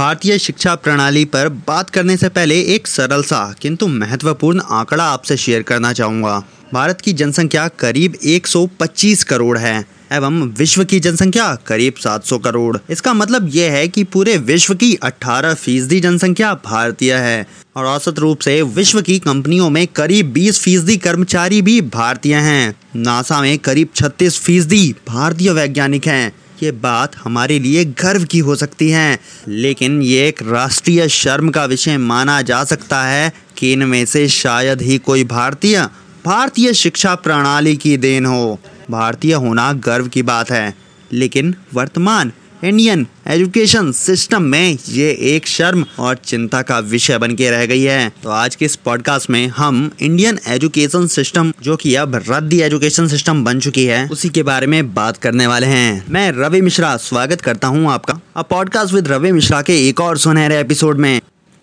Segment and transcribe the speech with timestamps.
[0.00, 5.36] भारतीय शिक्षा प्रणाली पर बात करने से पहले एक सरल सा, किंतु महत्वपूर्ण आंकड़ा आपसे
[5.36, 6.38] शेयर करना चाहूँगा।
[6.74, 13.14] भारत की जनसंख्या करीब 125 करोड़ है, एवं विश्व की जनसंख्या करीब 700 करोड़। इसका
[13.14, 17.46] मतलब यह है कि पूरे विश्व की 18 फ़ीसदी जनसंख्या भारतीय है,
[17.76, 22.74] और औसत रूप से विश्व की कंपनियों में करीब 20 फ़ीसदी कर्मचारी भी भारतीय हैं।
[22.96, 26.32] नासा में करीब 36 फ़ीसदी भारतीय वैज्ञानिक हैं।
[26.62, 29.18] ये बात हमारे लिए गर्व की हो सकती है।
[29.48, 34.82] लेकिन ये एक राष्ट्रीय शर्म का विषय माना जा सकता है कि इनमें से शायद
[34.82, 35.88] ही कोई भारतीय
[36.24, 38.58] भारतीय शिक्षा प्रणाली की देन हो।
[38.90, 40.74] भारतीय होना गर्व की बात है,
[41.12, 42.32] लेकिन वर्तमान
[42.64, 47.82] इंडियन एजुकेशन सिस्टम में ये एक शर्म और चिंता का विषय बन के रह गई
[47.82, 52.60] है। तो आज के इस पॉडकास्ट में हम इंडियन एजुकेशन सिस्टम जो कि अब रद्दी
[52.60, 56.60] एजुकेशन सिस्टम बन चुकी है, उसी के बारे में बात करने वाले हैं। मैं रवि
[56.60, 60.98] मिश्रा, स्वागत करता हूँ आपका। अब पॉडकास्ट विद रवि मिश्रा के एक और सुनहरे एपिसोड
[60.98, 61.20] में।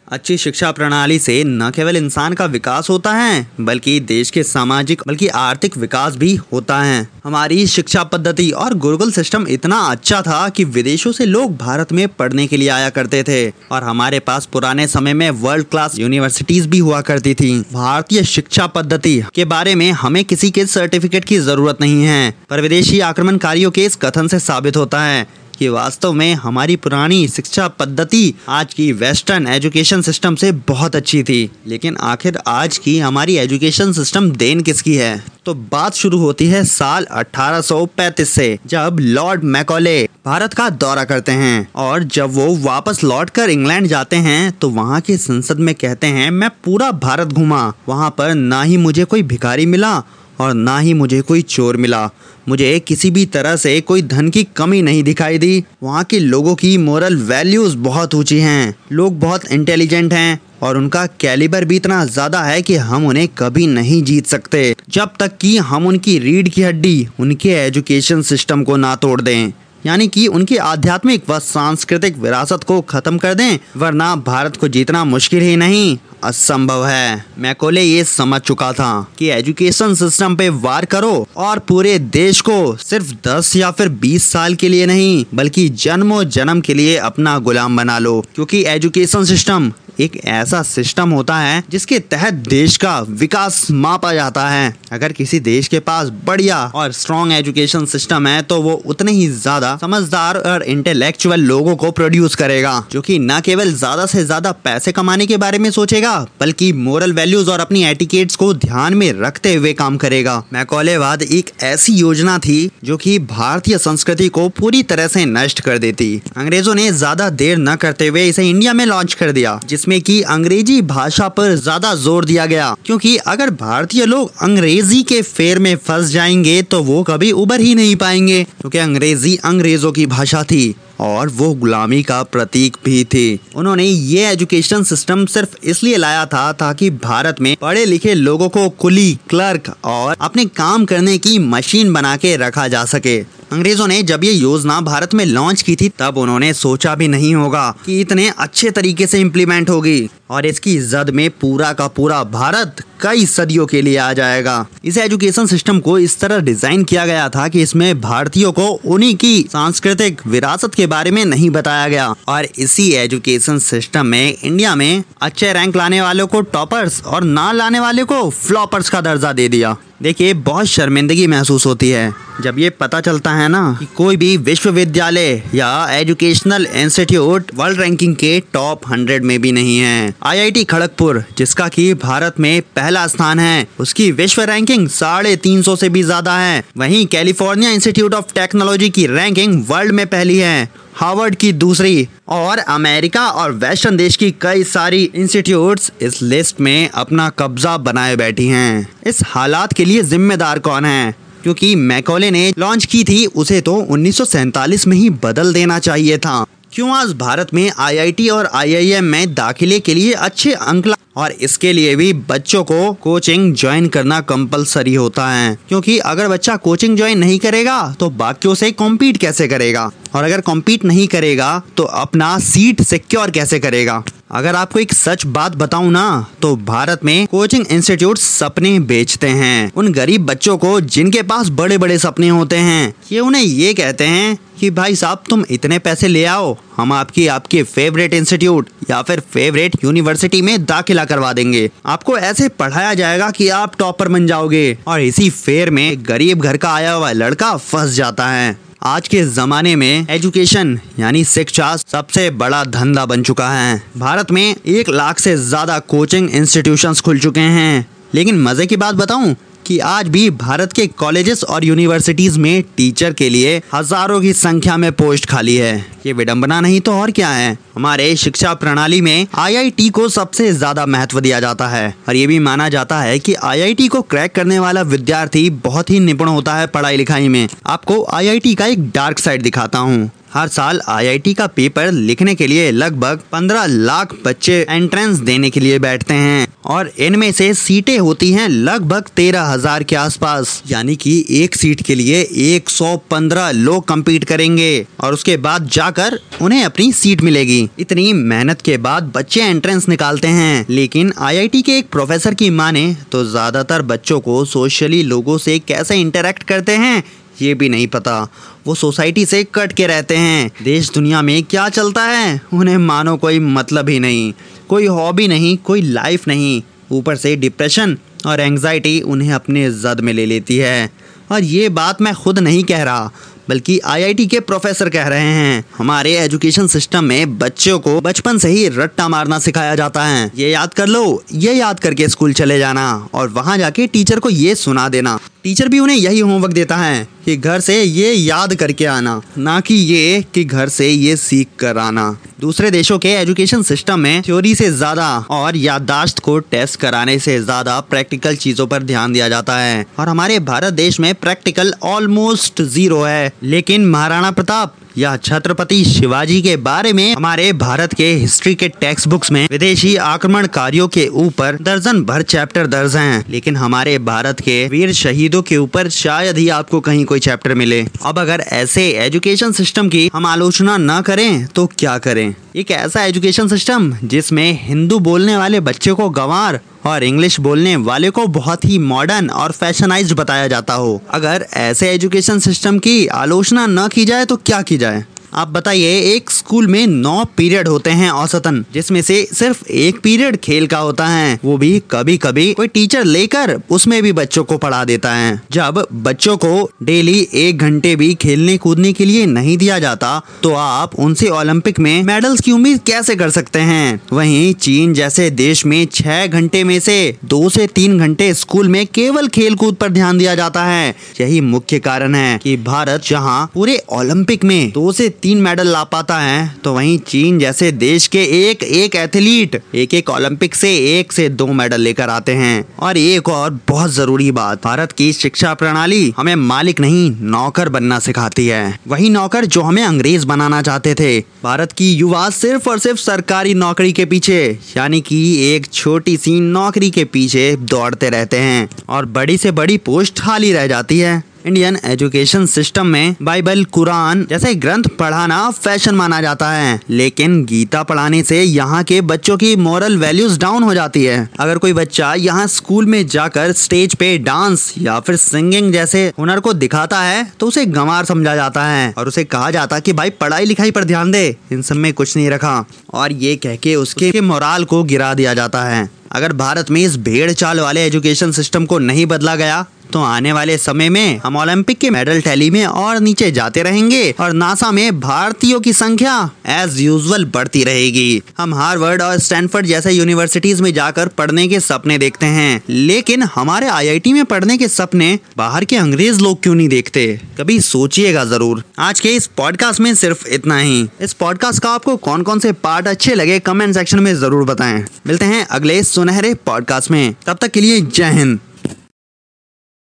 [0.08, 5.02] अच्छी शिक्षा प्रणाली से न केवल इंसान का विकास होता है, बल्कि देश के सामाजिक,
[5.08, 10.48] बल्कि आर्थिक विकास भी होता है। हमारी शिक्षा पद्धति और गुरुकुल सिस्टम इतना अच्छा था
[10.50, 14.46] कि विदेशों से लोग भारत में पढ़ने के लिए आया करते थे, और हमारे पास
[14.46, 19.76] पुराने समय में वर्ल्ड क्लास यूनिवर्सिटीज भी हुआ करती थी। भारतीय शिक्षा पद्धति के बारे
[19.76, 24.28] में हमें किसी के सर्टिफिकेट की ज़रूरत नहीं है, पर विदेशी आक्रमणकारियों के इस कथन
[24.28, 25.28] से साबित होता है
[25.60, 31.24] कि वास्तव में हमारी पुरानी शिक्षा पद्धति आज की वेस्टर्न एजुकेशन सिस्टम से बहुत अच्छी
[31.24, 35.24] थी। लेकिन आखिर आज की हमारी एजुकेशन सिस्टम देन किसकी है?
[35.46, 41.32] तो बात शुरू होती है साल 1835 से जब लॉर्ड मैकॉले भारत का दौरा करते
[41.32, 45.74] हैं और जब वो वापस लौट कर इंग्लैंड जाते हैं तो वहाँ की संसद में
[45.76, 50.02] कहते हैं, मैं पूरा भारत घूमा। वहाँ पर ना ही मुझे कोई भिखारी मिला
[50.40, 52.10] और ना ही मुझे कोई चोर मिला।
[52.50, 56.56] मुझे किसी भी तरह से कोई धन की कमी नहीं दिखाई दी। वहाँ के लोगों
[56.56, 62.04] की मोरल वैल्यूज़ बहुत ऊँची हैं। लोग बहुत इंटेलिजेंट हैं और उनका कैलिबर भी इतना
[62.06, 66.48] ज़्यादा है कि हम उन्हें कभी नहीं जीत सकते। जब तक कि हम उनकी रीढ़
[66.48, 69.52] की हड्डी, उनके एजुकेशन सिस्टम को ना तोड़ दें।
[69.86, 75.04] यानी कि उनकी आध्यात्मिक व सांस्कृतिक विरासत को खत्म कर दें, वरना भारत को जीतना
[75.04, 80.86] मुश्किल ही नहीं। असंभव है। मैकोले ये समझ चुका था कि एजुकेशन सिस्टम पे वार
[80.86, 85.68] करो और पूरे देश को सिर्फ़ 10 या फिर 20 साल के लिए नहीं, बल्कि
[85.70, 91.36] जन्मों जन्म के लिए अपना गुलाम बना लो, क्योंकि एजुकेशन सिस्टम एक ऐसा सिस्टम होता
[91.38, 96.58] है जिसके तहत देश का विकास मापा जाता है। अगर किसी देश के पास बढ़िया
[96.76, 101.92] और स्ट्रॉन्ग एजुकेशन सिस्टम है तो वो उतने ही ज़्यादा समझदार और इंटेलेक्चुअल लोगों को
[101.92, 106.16] प्रोड्यूस करेगा, जो कि न केवल ज़्यादा से ज़्यादा पैसे कमाने के बारे में सोचेगा,
[106.40, 111.52] बल्कि मोरल वैल्यूज़ और अपनी एटिकेट्स को ध्यान में रखते हुए काम करेगा। मैकौलेवाद एक
[111.64, 116.76] ऐसी योजना थी, जो कि भारतीय संस्कृति को पूरी तरह से नष्ट कर देती। अंग्रेज़ों
[116.76, 120.22] ने ज़्यादा देर न करते हुए इसे इंडिया में लॉन्च कर दिया जिस जिसमें कि
[120.24, 125.76] अंग्रेज़ी भाषा पर ज़्यादा ज़ोर दिया गया, क्योंकि अगर भारतीय लोग अंग्रेज़ी के फेर में
[125.78, 130.76] फंस जाएँगे तो वो कभी उबर ही नहीं पाएँगे, क्योंकि अंग्रेज़ी अंग्रेज़ों की भाषा थी
[131.00, 136.52] और वो गुलामी का प्रतीक भी थे। उन्होंने ये एजुकेशन सिस्टम सिर्फ़ इसलिए लाया था
[136.56, 141.94] ताकि भारत में पढ़े लिखे लोगों को कुली, क्लर्क और अपने काम करने की मशीन
[141.94, 143.20] बना के रखा जा सके।
[143.52, 147.34] अंग्रेज़ों ने जब ये योजना भारत में लॉन्च की थी, तब उन्होंने सोचा भी नहीं
[147.36, 152.24] होगा कि इतने अच्छे तरीके से इम्प्लीमेंट होगी। और इसकी जद में पूरा का पूरा
[152.24, 157.06] भारत कई सदियों के लिए आ जाएगा। इस एजुकेशन सिस्टम को इस तरह डिज़ाइन किया
[157.06, 161.88] गया था कि इसमें भारतीयों को उन्हीं की सांस्कृतिक विरासत के बारे में नहीं बताया
[161.88, 167.24] गया। और इसी एजुकेशन सिस्टम में इंडिया में अच्छे रैंक लाने वालों को टॉपर्स और
[167.24, 172.14] ना लाने वाले को फ्लॉपर्स का दर्जा दे दिया। देखिए, बहुत शर्मिंदगी महसूस होती है।
[172.42, 178.16] जब ये पता चलता है ना कि कोई भी विश्वविद्यालय या एजुकेशनल इंस्टीट्यूट वर्ल्ड रैंकिंग
[178.16, 183.40] के टॉप हंड्रेड में भी नहीं है। आईआईटी खड़गपुर, जिसका कि भारत में पहला स्थान
[183.40, 188.34] है, उसकी विश्व रैंकिंग साढ़े तीन सौ से भी ज़्यादा है। वहीं कैलिफ़ोर्निया इंस्टीट्यूट ऑफ़
[188.36, 194.16] टेक्नोलॉजी की रैंकिंग वर्ल्ड में पहली है। हार्वर्ड की दूसरी और अमेरिका और वेस्टर्न देश
[194.16, 199.86] की कई सारी इंस्टीट्यूट्स इस लिस्ट में अपना कब्जा बनाए बैठी हैं। इस हालात के
[199.86, 201.16] लिए जिम्मेदार कौन है?
[201.44, 206.46] क्योंकि मैकोले ने लॉन्च की थी, उसे तो उन्नीस में ही बदल देना चाहिए था।
[206.74, 210.88] क्यों आज भारत में आईआईटी और आईआईएम में दाखिले के लिए अच्छे अंक
[211.18, 216.56] और इसके लिए भी बच्चों को कोचिंग ज्वाइन करना कंपलसरी होता है। क्योंकि अगर बच्चा
[216.56, 219.90] कोचिंग ज्वाइन नहीं करेगा तो बाकियों से कॉम्पीट कैसे करेगा?
[220.16, 224.04] और अगर कॉम्पीट नहीं करेगा तो अपना सीट सिक्योर कैसे करेगा?
[224.32, 229.72] अगर आपको एक सच बात बताऊँ ना तो भारत में कोचिंग इंस्टीट्यूट सपने बेचते हैं।
[229.76, 234.04] उन गरीब बच्चों को जिनके पास बड़े बड़े सपने होते हैं, ये उन्हें ये कहते
[234.04, 239.02] हैं कि, भाई साहब, तुम इतने पैसे ले आओ हम आपकी आपके फेवरेट इंस्टीट्यूट या
[239.02, 244.28] फिर फेवरेट यूनिवर्सिटी में दाखिला करवा देंगे। आपको ऐसे पढ़ाया जाएगा कि आप टॉपर बन
[244.28, 249.08] जाओगे। और इसी फेयर में गरीब घर का आया हुआ लड़का फंस जाता है। आज
[249.08, 254.90] के जमाने में एजुकेशन यानी शिक्षा सबसे बड़ा धंधा बन चुका है। भारत में एक
[254.90, 257.86] लाख से ज़्यादा कोचिंग इंस्टीट्यूशंस खुल चुके हैं।
[258.16, 259.36] लेकिन मज़े की बात बताऊँ
[259.68, 264.78] कि आज भी भारत के कॉलेजेस और यूनिवर्सिटीज में टीचर के लिए हज़ारों की संख्या
[264.78, 267.58] में पोस्ट खाली है। ये विडंबना नहीं तो और क्या है?
[267.76, 272.40] हमारे शिक्षा प्रणाली में आईआईटी को सबसे ज़्यादा महत्व दिया जाता है और ये भी
[272.40, 276.68] माना जाता है कि आईआईटी को क्रैक करने वाला विद्यार्थी बहुत ही निपुण होता है
[276.68, 281.46] पढ़ाई लिखाई में। आपको आईआईटी का एक डार्क साइड दिखाता हूँ। हर साल आईआईटी का
[281.48, 286.92] पेपर लिखने के लिए लगभग 15 लाख बच्चे एंट्रेंस देने के लिए बैठते हैं और
[287.00, 291.96] इनमें से सीटें होती हैं लगभग तेरह हज़ार के आसपास। यानी कि एक सीट के
[291.96, 292.22] लिए
[292.58, 298.78] 115 लोग कम्पीट करेंगे और उसके बाद जाकर उन्हें अपनी सीट मिलेगी। इतनी मेहनत के
[298.80, 304.20] बाद बच्चे एंट्रेंस निकालते हैं। लेकिन आईआईटी के एक प्रोफेसर की माने तो ज़्यादातर बच्चों
[304.20, 307.04] को सोशली लोगों से कैसे इंटरेक्ट करते हैं
[307.42, 308.28] ये भी नहीं पता।
[308.68, 312.42] वो सोसाइटी से कट के रहते हैं। देश दुनिया में क्या चलता है?
[312.54, 314.34] उन्हें मानो कोई मतलब ही नहीं।
[314.70, 320.14] कोई हॉबी नहीं, कोई लाइफ नहीं। ऊपर से डिप्रेशन और एंग्जाइटी उन्हें अपने जद में
[320.14, 320.90] ले लेती है।
[321.32, 323.12] और ये बात मैं खुद नहीं कह रहा।
[323.50, 328.50] बल्कि आईआईटी के प्रोफेसर कह रहे हैं, हमारे एजुकेशन सिस्टम में बच्चों को बचपन से
[328.50, 332.60] ही रट्टा मारना सिखाया जाता है। ये याद कर लो, ये याद करके स्कूल चले
[332.60, 336.78] जाना और वहाँ जाके टीचर को ये सुना देना। टीचर भी उन्हें यही होमवर्क देता
[336.78, 341.16] है कि घर से ये याद करके आना, ना कि ये कि घर से ये
[341.18, 346.38] सीख कर आना। दूसरे देशों के एजुकेशन सिस्टम में थ्योरी से ज़्यादा और याददाश्त को
[346.42, 351.00] टेस्ट कराने से ज़्यादा प्रैक्टिकल चीज़ों पर ध्यान दिया जाता है। और हमारे भारत देश
[351.00, 357.52] में प्रैक्टिकल ऑलमोस्ट ज़ीरो है। लेकिन महाराणा प्रताप या छत्रपति शिवाजी के बारे में हमारे
[357.54, 362.96] भारत के हिस्ट्री के टेक्स्ट बुक्स में विदेशी आक्रमणकारियों के ऊपर दर्जन भर चैप्टर दर्ज
[362.96, 367.54] हैं। लेकिन हमारे भारत के वीर शहीदों के ऊपर शायद ही आपको कहीं कोई चैप्टर
[367.54, 372.36] मिले। अब अगर ऐसे एजुकेशन सिस्टम की हम आलोचना न करें तो क्या करें?
[372.58, 378.10] एक ऐसा एजुकेशन सिस्टम जिसमें हिंदू बोलने वाले बच्चे को गंवार और इंग्लिश बोलने वाले
[378.10, 383.66] को बहुत ही मॉडर्न और फैशनाइज बताया जाता हो। अगर ऐसे एजुकेशन सिस्टम की आलोचना
[383.68, 385.06] न की जाए तो क्या की जाए?
[385.34, 390.38] आप बताइए, एक स्कूल में नौ पीरियड होते हैं औसतन, जिसमें से सिर्फ़ एक पीरियड
[390.38, 394.58] खेल का होता है। वो भी कभी कभी कोई टीचर लेकर, उसमें भी बच्चों को
[394.58, 399.58] पढ़ा देता है। जब बच्चों को डेली एक घंटे भी खेलने कूदने के लिए नहीं
[399.58, 404.02] दिया जाता तो आप उनसे ओलंपिक में मेडल्स की उम्मीद कैसे कर सकते हैं?
[404.14, 408.86] वहीं चीन जैसे देश में छह घंटे में से दो से तीन घंटे स्कूल में
[408.88, 413.50] केवल खेल कूद पर ध्यान दिया जाता है। यही मुख्य कारण है कि भारत जहाँ
[413.54, 418.08] पूरे ओलंपिक में दो से तीन मेडल ला पाता है तो वहीं चीन जैसे देश
[418.08, 422.66] के एक एक एथलीट, एक एक ओलंपिक से एक से दो मेडल लेकर आते हैं।
[422.80, 428.00] और एक और बहुत ज़रूरी बात, भारत की शिक्षा प्रणाली हमें मालिक नहीं, नौकर बनना
[428.00, 432.80] सिखाती है। वही नौकर जो हमें अंग्रेज़ बनाना चाहते थे। भारत की युवा सिर्फ़ और
[432.80, 438.38] सिर्फ़ सरकारी नौकरी के पीछे, यानी कि एक छोटी सी नौकरी के पीछे दौड़ते रहते
[438.38, 443.64] हैं। और बड़ी से बड़ी पोस्ट खाली रह जाती है। इंडियन एजुकेशन सिस्टम में बाइबल
[443.66, 449.38] कुरान जैसे ग्रंथ पढ़ाना फ़ैशन माना जाता है। लेकिन गीता पढ़ाने से यहाँ के बच्चों
[449.38, 453.96] की मॉरल वैल्यूज़ डाउन हो जाती है। अगर कोई बच्चा यहाँ स्कूल में जाकर स्टेज
[453.96, 458.66] पे डांस या फिर सिंगिंग जैसे हुनर को दिखाता है तो उसे गंवार समझा जाता
[458.66, 461.76] है और उसे कहा जाता है कि, भाई पढ़ाई लिखाई पर ध्यान दे। इन सब
[461.76, 462.64] में कुछ नहीं रखा।
[462.94, 466.96] और ये कह के उसके मोराल को गिरा दिया जाता है। अगर भारत में इस
[466.98, 471.38] भेड़ चाल वाले एजुकेशन सिस्टम को नहीं बदला गया तो आने वाले समय में हम
[471.38, 476.18] ओलंपिक के मेडल टैली में और नीचे जाते रहेंगे और नासा में भारतीयों की संख्या
[476.48, 481.98] एज यूजल बढ़ती रहेगी। हम हार्वर्ड और स्टैनफोर्ड जैसे यूनिवर्सिटीज में जाकर पढ़ने के सपने
[481.98, 486.70] देखते हैं। लेकिन हमारे आईआईटी में पढ़ने के सपने बाहर के अंग्रेज़ लोग क्यों नहीं
[486.70, 487.06] देखते?
[487.40, 491.96] कभी सोचिएगा ज़रूर। आज के इस पॉडकास्ट में सिर्फ़ इतना ही। इस पॉडकास्ट का आपको
[491.98, 496.34] कौन कौन से पार्ट अच्छे लगे कमेंट सेक्शन में ज़रूर बताएँ। मिलते हैं अगले सुनहरे
[496.46, 498.40] पॉडकास्ट में। तब तक के लिए जय हिंद।